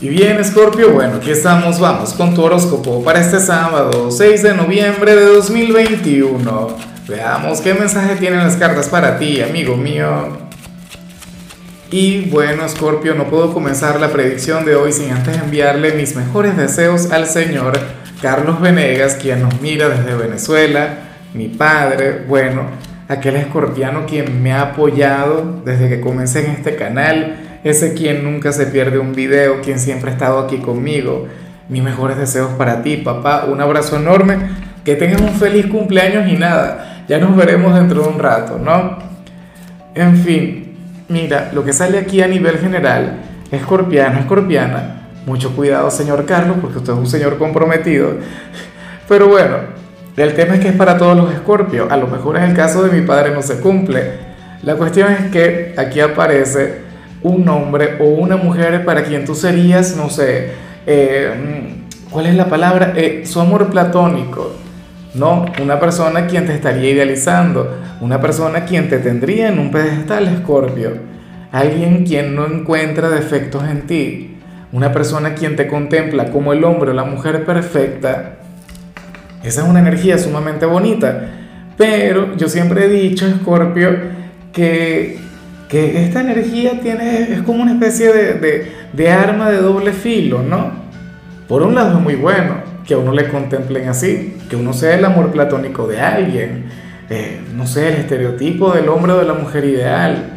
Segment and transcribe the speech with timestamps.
[0.00, 4.54] Y bien, Scorpio, bueno, aquí estamos, vamos con tu horóscopo para este sábado, 6 de
[4.54, 6.68] noviembre de 2021.
[7.08, 10.38] Veamos qué mensaje tienen las cartas para ti, amigo mío.
[11.90, 16.56] Y bueno, Scorpio, no puedo comenzar la predicción de hoy sin antes enviarle mis mejores
[16.56, 17.76] deseos al señor
[18.22, 20.90] Carlos Venegas, quien nos mira desde Venezuela,
[21.34, 22.66] mi padre, bueno,
[23.08, 28.52] aquel escorpiano quien me ha apoyado desde que comencé en este canal ese quien nunca
[28.52, 31.26] se pierde un video, quien siempre ha estado aquí conmigo.
[31.68, 33.46] Mis mejores deseos para ti, papá.
[33.48, 34.36] Un abrazo enorme.
[34.84, 37.04] Que tengas un feliz cumpleaños y nada.
[37.08, 38.98] Ya nos veremos dentro de un rato, ¿no?
[39.94, 40.76] En fin,
[41.08, 43.18] mira, lo que sale aquí a nivel general,
[43.50, 45.08] escorpiano, escorpiana.
[45.26, 48.14] Mucho cuidado, señor Carlos, porque usted es un señor comprometido.
[49.08, 49.56] Pero bueno,
[50.16, 51.90] el tema es que es para todos los escorpios.
[51.90, 54.28] A lo mejor en el caso de mi padre no se cumple.
[54.62, 56.87] La cuestión es que aquí aparece
[57.22, 60.52] un hombre o una mujer para quien tú serías, no sé,
[60.86, 61.30] eh,
[62.10, 62.94] ¿cuál es la palabra?
[62.96, 64.52] Eh, su amor platónico,
[65.14, 65.46] ¿no?
[65.62, 70.92] Una persona quien te estaría idealizando, una persona quien te tendría en un pedestal, Escorpio,
[71.52, 74.36] alguien quien no encuentra defectos en ti,
[74.72, 78.36] una persona quien te contempla como el hombre o la mujer perfecta.
[79.42, 81.28] Esa es una energía sumamente bonita,
[81.76, 83.90] pero yo siempre he dicho, Escorpio,
[84.52, 85.27] que
[85.68, 90.72] que esta energía tiene, es como una especie de, arma de doble filo, ¿no?
[91.46, 94.94] Por un lado es muy bueno que a uno le contemplen así, que uno sea
[94.94, 96.64] el amor platónico de alguien,
[97.10, 100.30] eh, no sé, el estereotipo del hombre o de la mujer ideal.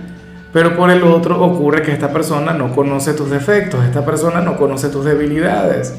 [0.51, 4.57] Pero por el otro ocurre que esta persona no conoce tus defectos, esta persona no
[4.57, 5.95] conoce tus debilidades.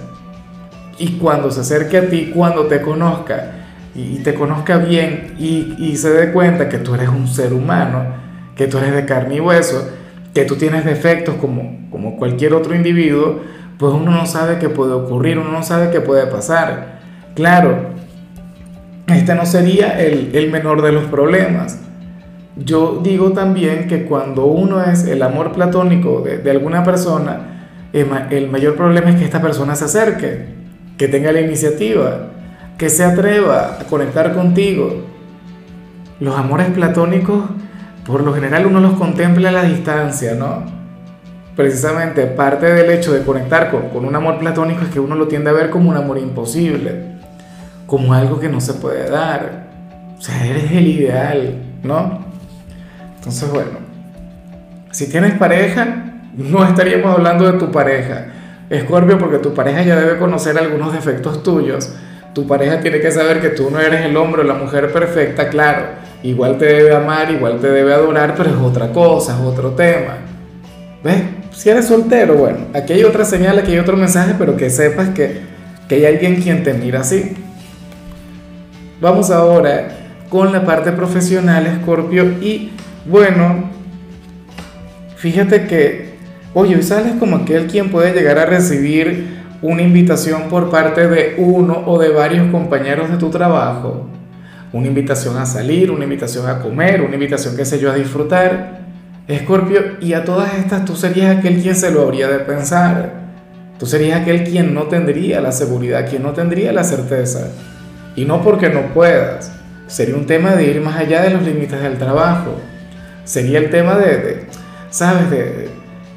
[0.98, 3.52] Y cuando se acerque a ti, cuando te conozca
[3.94, 8.22] y te conozca bien y se dé cuenta que tú eres un ser humano,
[8.56, 9.88] que tú eres de carne y hueso,
[10.34, 13.40] que tú tienes defectos como, como cualquier otro individuo,
[13.78, 17.00] pues uno no sabe qué puede ocurrir, uno no sabe qué puede pasar.
[17.34, 17.90] Claro,
[19.08, 21.80] este no sería el, el menor de los problemas.
[22.56, 28.48] Yo digo también que cuando uno es el amor platónico de, de alguna persona, el
[28.50, 30.46] mayor problema es que esta persona se acerque,
[30.96, 32.28] que tenga la iniciativa,
[32.78, 35.04] que se atreva a conectar contigo.
[36.20, 37.42] Los amores platónicos
[38.06, 40.64] por lo general uno los contempla a la distancia, ¿no?
[41.54, 45.50] Precisamente parte del hecho de conectar con, un amor platónico es que uno lo tiende
[45.50, 47.18] a ver como un amor imposible,
[47.86, 49.66] como algo que no se puede dar.
[50.18, 52.24] O sea, eres el ideal, ¿no?
[53.16, 53.70] Entonces, bueno,
[54.90, 58.26] si tienes pareja, no estaríamos hablando de tu pareja.
[58.70, 61.94] Escorpio, porque tu pareja ya debe conocer algunos defectos tuyos.
[62.32, 65.50] Tu pareja tiene que saber que tú no eres el hombre o la mujer perfecta,
[65.50, 69.70] claro igual te debe amar, igual te debe adorar, pero es otra cosa, es otro
[69.70, 70.18] tema.
[71.02, 71.22] ¿Ves?
[71.52, 75.10] Si eres soltero, bueno, aquí hay otra señal, aquí hay otro mensaje, pero que sepas
[75.10, 75.40] que,
[75.88, 77.34] que hay alguien quien te mira así.
[79.00, 79.88] Vamos ahora
[80.30, 82.70] con la parte profesional, Scorpio, y
[83.04, 83.70] bueno,
[85.16, 86.14] fíjate que,
[86.54, 91.34] oye, hoy sales como aquel quien puede llegar a recibir una invitación por parte de
[91.38, 94.06] uno o de varios compañeros de tu trabajo
[94.72, 98.80] una invitación a salir, una invitación a comer, una invitación, qué sé yo, a disfrutar.
[99.28, 103.22] Escorpio, y a todas estas tú serías aquel quien se lo habría de pensar.
[103.78, 107.48] Tú serías aquel quien no tendría la seguridad, quien no tendría la certeza.
[108.16, 109.52] Y no porque no puedas.
[109.86, 112.56] Sería un tema de ir más allá de los límites del trabajo.
[113.24, 114.46] Sería el tema de,
[114.90, 115.30] ¿sabes?
[115.30, 115.68] De,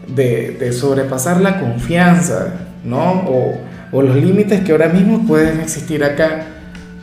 [0.07, 3.23] de, de, sobrepasar la confianza, ¿no?
[3.27, 3.57] O,
[3.91, 6.45] o los límites que ahora mismo pueden existir acá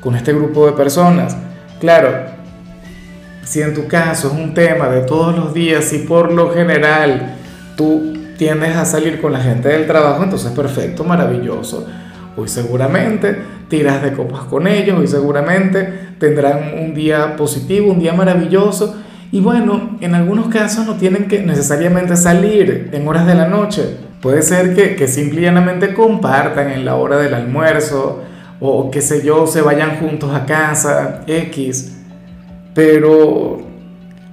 [0.02, 1.36] con este grupo de personas.
[1.80, 2.10] Claro,
[3.44, 7.36] si en tu caso es un tema de todos los días y por lo general
[7.76, 11.86] tú tiendes a salir con la gente del trabajo, entonces perfecto, maravilloso.
[12.36, 13.36] Hoy seguramente
[13.68, 18.96] tiras de copas con ellos, hoy seguramente tendrán un día positivo, un día maravilloso.
[19.30, 23.96] Y bueno, en algunos casos no tienen que necesariamente salir en horas de la noche.
[24.20, 28.22] Puede ser que, que simplemente compartan en la hora del almuerzo,
[28.64, 31.98] o qué sé yo, se vayan juntos a casa, X.
[32.74, 33.60] Pero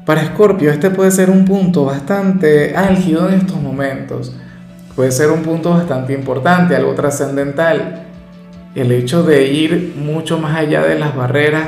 [0.06, 4.36] para Scorpio este puede ser un punto bastante álgido en estos momentos.
[4.96, 8.04] Puede ser un punto bastante importante, algo trascendental.
[8.76, 11.64] El hecho de ir mucho más allá de las barreras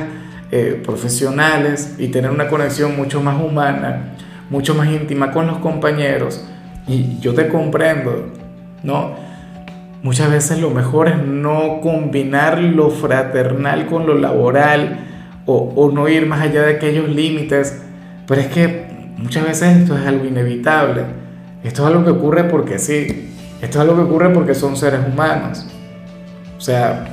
[0.51, 4.13] eh, profesionales y tener una conexión mucho más humana,
[4.51, 6.45] mucho más íntima con los compañeros.
[6.87, 8.27] Y yo te comprendo,
[8.83, 9.30] ¿no?
[10.03, 15.07] Muchas veces lo mejor es no combinar lo fraternal con lo laboral
[15.45, 17.81] o, no ir más allá de aquellos límites.
[18.27, 18.85] Pero es que
[19.17, 21.03] muchas veces esto es algo inevitable.
[21.63, 23.31] Esto es algo que ocurre porque sí.
[23.61, 25.67] Esto es algo que ocurre porque son seres humanos.
[26.57, 27.05] O sea,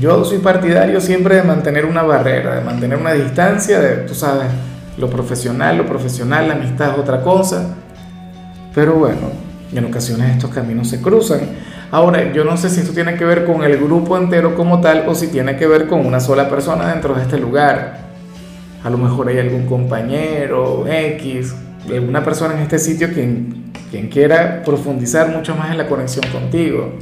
[0.00, 4.46] yo soy partidario siempre de mantener una barrera, de mantener una distancia, de, tú sabes,
[4.96, 7.74] lo profesional, lo profesional, la amistad es otra cosa.
[8.72, 9.30] Pero bueno,
[9.72, 11.40] en ocasiones estos caminos se cruzan.
[11.92, 15.04] Ahora, yo no sé si esto tiene que ver con el grupo entero como tal
[15.08, 17.98] o si tiene que ver con una sola persona dentro de este lugar.
[18.84, 21.52] A lo mejor hay algún compañero, X,
[21.92, 26.92] alguna persona en este sitio quien, quien quiera profundizar mucho más en la conexión contigo.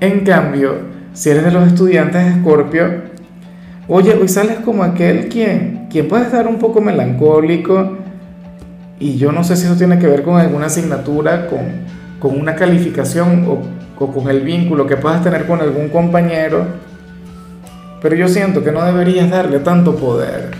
[0.00, 0.76] En cambio,
[1.12, 3.02] si eres de los estudiantes de Escorpio,
[3.86, 7.98] oye, hoy sales como aquel quien, quien puede estar un poco melancólico
[8.98, 11.60] y yo no sé si eso tiene que ver con alguna asignatura, con,
[12.22, 16.66] con una calificación o, con el vínculo que puedas tener con algún compañero,
[18.00, 20.50] pero yo siento que no deberías darle tanto poder.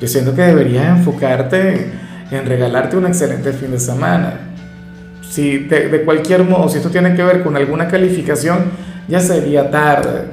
[0.00, 1.90] Yo siento que deberías enfocarte
[2.30, 4.34] en regalarte un excelente fin de semana.
[5.28, 8.64] Si de, cualquier modo, si esto tiene que ver con alguna calificación,
[9.06, 10.24] ya sería tarde,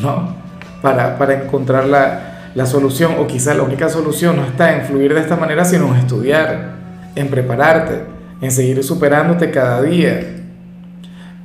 [0.00, 0.36] ¿no?
[0.82, 5.14] Para, para encontrar la, la solución, o quizá la única solución no está en fluir
[5.14, 6.74] de esta manera, sino en estudiar,
[7.16, 10.20] en prepararte, en seguir superándote cada día.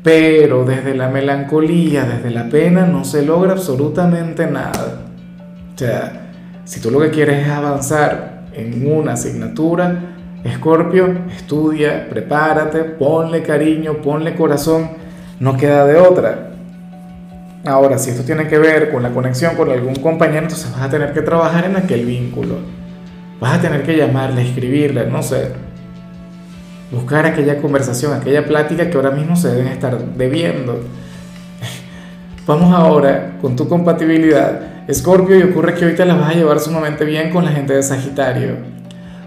[0.03, 5.05] Pero desde la melancolía, desde la pena, no se logra absolutamente nada.
[5.73, 6.31] O sea,
[6.65, 14.01] si tú lo que quieres es avanzar en una asignatura, Escorpio, estudia, prepárate, ponle cariño,
[14.01, 14.89] ponle corazón,
[15.39, 16.51] no queda de otra.
[17.65, 20.89] Ahora, si esto tiene que ver con la conexión con algún compañero, entonces vas a
[20.89, 22.55] tener que trabajar en aquel vínculo.
[23.39, 25.66] Vas a tener que llamarle, escribirle, no sé.
[26.91, 30.81] Buscar aquella conversación, aquella plática que ahora mismo se deben estar debiendo.
[32.45, 37.03] Vamos ahora con tu compatibilidad Escorpio, y ocurre que ahorita la vas a llevar sumamente
[37.03, 38.55] bien con la gente de Sagitario,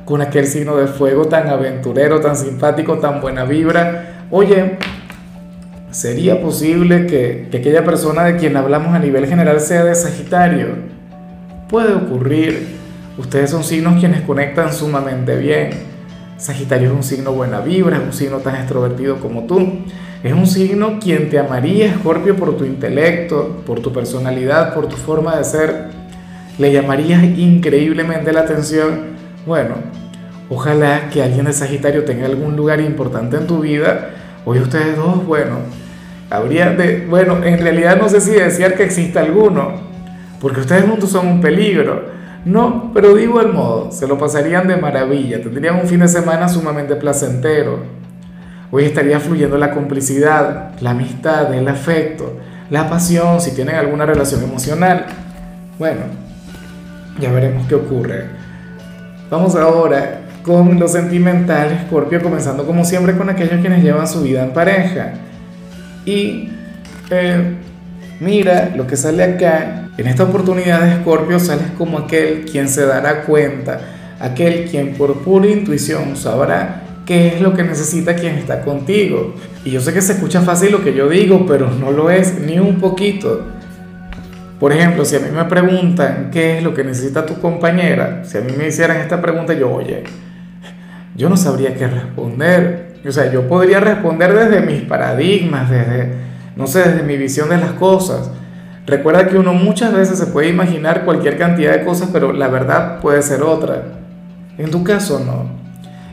[0.06, 4.24] con aquel signo de fuego tan aventurero, tan simpático, tan buena vibra.
[4.30, 4.78] Oye,
[5.90, 10.68] ¿sería posible que, que aquella persona de quien hablamos a nivel general sea de Sagitario?
[11.68, 12.80] Puede ocurrir.
[13.18, 15.89] Ustedes son signos quienes conectan sumamente bien.
[16.40, 19.84] Sagitario es un signo buena vibra, es un signo tan extrovertido como tú.
[20.24, 24.96] Es un signo quien te amaría, Escorpio, por tu intelecto, por tu personalidad, por tu
[24.96, 25.84] forma de ser.
[26.58, 29.16] Le llamarías increíblemente la atención.
[29.44, 29.74] Bueno,
[30.48, 34.08] ojalá que alguien de Sagitario tenga algún lugar importante en tu vida.
[34.46, 35.58] Hoy ustedes dos, bueno,
[36.30, 39.72] habría de, bueno, en realidad no sé si decir que exista alguno,
[40.40, 42.19] porque ustedes juntos son un peligro.
[42.44, 46.48] No, pero de igual modo, se lo pasarían de maravilla, tendrían un fin de semana
[46.48, 47.80] sumamente placentero.
[48.70, 52.36] Hoy estaría fluyendo la complicidad, la amistad, el afecto,
[52.70, 55.06] la pasión, si tienen alguna relación emocional.
[55.78, 56.02] Bueno,
[57.20, 58.26] ya veremos qué ocurre.
[59.28, 64.44] Vamos ahora con lo sentimental, Scorpio, comenzando como siempre con aquellos quienes llevan su vida
[64.44, 65.12] en pareja.
[66.06, 66.48] Y
[67.10, 67.56] eh,
[68.20, 69.79] mira lo que sale acá.
[70.00, 73.82] En esta oportunidad de Scorpio sales como aquel quien se dará cuenta,
[74.18, 79.34] aquel quien por pura intuición sabrá qué es lo que necesita quien está contigo.
[79.62, 82.40] Y yo sé que se escucha fácil lo que yo digo, pero no lo es
[82.40, 83.44] ni un poquito.
[84.58, 88.38] Por ejemplo, si a mí me preguntan qué es lo que necesita tu compañera, si
[88.38, 90.04] a mí me hicieran esta pregunta, yo, oye,
[91.14, 92.94] yo no sabría qué responder.
[93.06, 96.14] O sea, yo podría responder desde mis paradigmas, desde,
[96.56, 98.30] no sé, desde mi visión de las cosas.
[98.90, 102.98] Recuerda que uno muchas veces se puede imaginar cualquier cantidad de cosas, pero la verdad
[102.98, 103.84] puede ser otra.
[104.58, 105.48] En tu caso, no.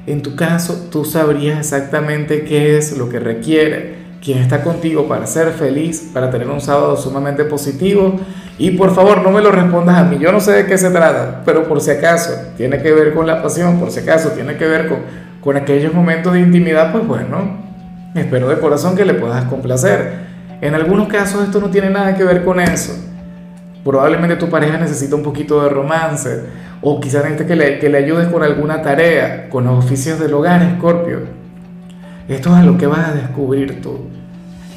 [0.06, 5.26] En tu caso, tú sabrías exactamente qué es lo que requiere quien está contigo para
[5.26, 8.20] ser feliz, para tener un sábado sumamente positivo.
[8.60, 10.20] Y por favor, no me lo respondas a mí.
[10.20, 13.26] Yo no sé de qué se trata, pero por si acaso tiene que ver con
[13.26, 15.00] la pasión, por si acaso tiene que ver con,
[15.42, 17.58] con aquellos momentos de intimidad, pues bueno,
[18.14, 20.27] espero de corazón que le puedas complacer.
[20.62, 22.94] En algunos casos esto no tiene nada que ver con eso.
[23.84, 26.42] Probablemente tu pareja necesita un poquito de romance
[26.82, 30.34] o quizás necesites que le, que le ayudes con alguna tarea, con los oficios del
[30.34, 31.22] hogar, Escorpio.
[32.28, 34.00] Esto es lo que vas a descubrir tú.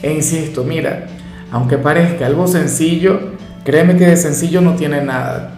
[0.02, 1.06] E insisto, mira,
[1.50, 3.32] aunque parezca algo sencillo,
[3.64, 5.56] créeme que de sencillo no tiene nada.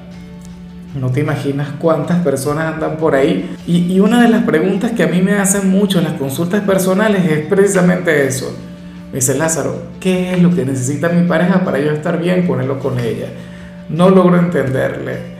[0.99, 3.57] No te imaginas cuántas personas andan por ahí.
[3.67, 6.63] Y, y, una de las preguntas que a mí me hacen mucho en las consultas
[6.63, 8.55] personales es precisamente eso.
[9.13, 12.71] Dice Lázaro, ¿qué es lo que necesita mi pareja para yo estar bien con él
[12.71, 13.27] o con ella?
[13.89, 15.33] No logro entenderle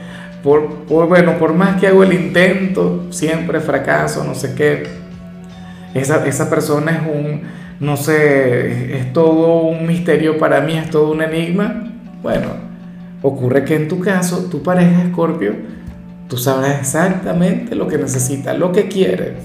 [0.43, 4.83] por, bueno, por más que hago el intento, siempre fracaso, no sé qué.
[5.93, 7.41] Esa, esa persona es un,
[7.79, 11.93] no sé, es todo un misterio para mí, es todo un enigma.
[12.21, 12.47] Bueno,
[13.21, 15.55] ocurre que en tu caso, tu pareja Escorpio,
[16.27, 19.35] tú sabrás exactamente lo que necesita, lo que quiere.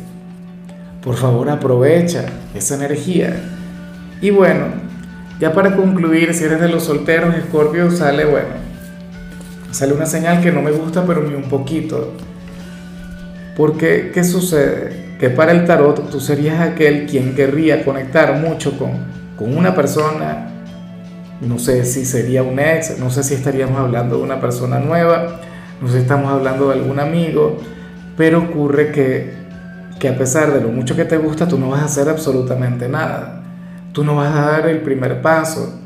[1.00, 3.57] por favor aprovecha esa energía.
[4.20, 4.66] Y bueno,
[5.38, 8.48] ya para concluir, si eres de los solteros, Escorpio sale, bueno,
[9.70, 12.14] sale una señal que no me gusta, pero ni un poquito.
[13.56, 15.16] Porque, ¿qué sucede?
[15.20, 18.90] Que para el tarot tú serías aquel quien querría conectar mucho con,
[19.36, 20.48] con una persona,
[21.40, 25.40] no sé si sería un ex, no sé si estaríamos hablando de una persona nueva,
[25.80, 27.58] no sé si estamos hablando de algún amigo,
[28.16, 29.34] pero ocurre que,
[30.00, 32.88] que a pesar de lo mucho que te gusta, tú no vas a hacer absolutamente
[32.88, 33.37] nada
[33.92, 35.80] tú no vas a dar el primer paso.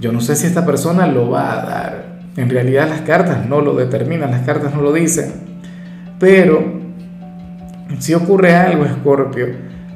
[0.00, 2.06] Yo no sé si esta persona lo va a dar.
[2.36, 5.32] En realidad las cartas no lo determinan, las cartas no lo dicen.
[6.18, 6.62] Pero
[7.98, 9.46] si ocurre algo, Escorpio,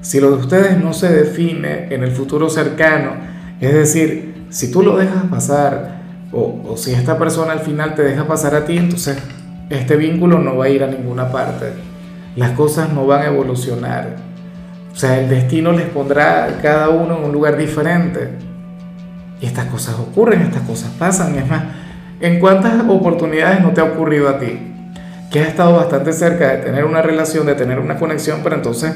[0.00, 3.12] si lo de ustedes no se define en el futuro cercano,
[3.60, 6.00] es decir, si tú lo dejas pasar,
[6.32, 9.18] o, o si esta persona al final te deja pasar a ti, entonces
[9.68, 11.72] este vínculo no va a ir a ninguna parte.
[12.36, 14.29] Las cosas no van a evolucionar
[14.92, 18.28] o sea, el destino les pondrá a cada uno en un lugar diferente.
[19.40, 21.36] Y estas cosas ocurren, estas cosas pasan.
[21.36, 21.62] Es más,
[22.20, 24.58] ¿en cuántas oportunidades no te ha ocurrido a ti?
[25.30, 28.92] Que has estado bastante cerca de tener una relación, de tener una conexión, pero entonces,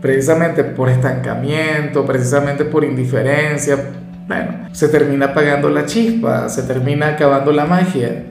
[0.00, 3.78] precisamente por estancamiento, precisamente por indiferencia,
[4.28, 8.24] bueno, se termina apagando la chispa, se termina acabando la magia.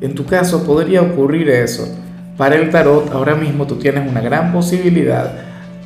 [0.00, 1.88] En tu caso podría ocurrir eso.
[2.36, 5.32] Para el tarot, ahora mismo tú tienes una gran posibilidad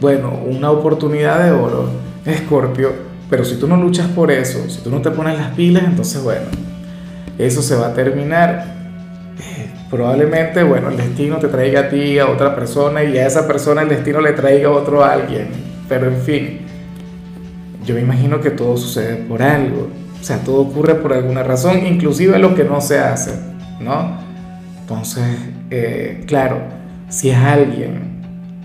[0.00, 1.90] bueno, una oportunidad de oro,
[2.24, 2.92] Escorpio,
[3.28, 6.22] pero si tú no luchas por eso, si tú no te pones las pilas, entonces
[6.22, 6.46] bueno,
[7.38, 8.64] eso se va a terminar.
[9.38, 13.46] Eh, probablemente, bueno, el destino te traiga a ti, a otra persona, y a esa
[13.46, 15.48] persona el destino le traiga a otro alguien.
[15.88, 16.60] Pero en fin,
[17.84, 19.88] yo me imagino que todo sucede por algo.
[20.20, 23.32] O sea, todo ocurre por alguna razón, inclusive lo que no se hace,
[23.80, 24.18] ¿no?
[24.80, 25.24] Entonces,
[25.70, 26.58] eh, claro,
[27.08, 28.09] si es alguien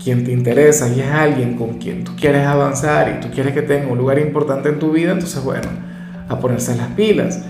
[0.02, 3.62] quien te interesa y es alguien con quien tú quieres avanzar y tú quieres que
[3.62, 5.68] tenga un lugar importante en tu vida, entonces bueno,
[6.28, 7.40] a ponerse las pilas.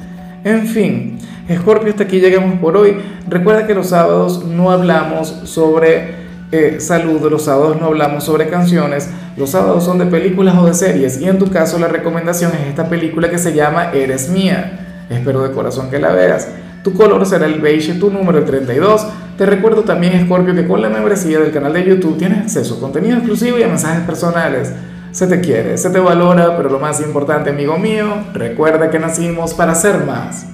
[0.44, 1.18] En fin,
[1.52, 2.96] Scorpio, hasta aquí llegamos por hoy.
[3.28, 9.10] Recuerda que los sábados no hablamos sobre eh, salud, los sábados no hablamos sobre canciones,
[9.36, 12.68] los sábados son de películas o de series y en tu caso la recomendación es
[12.68, 15.06] esta película que se llama Eres Mía.
[15.10, 16.48] Espero de corazón que la veas.
[16.86, 19.08] Tu color será el beige, tu número el 32.
[19.36, 22.80] Te recuerdo también, Scorpio, que con la membresía del canal de YouTube tienes acceso a
[22.80, 24.72] contenido exclusivo y a mensajes personales.
[25.10, 29.52] Se te quiere, se te valora, pero lo más importante, amigo mío, recuerda que nacimos
[29.52, 30.46] para ser más.